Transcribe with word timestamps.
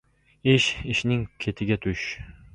Ish, 0.53 0.69
ishning 0.93 1.21
ketiga 1.45 1.79
tush. 1.85 2.09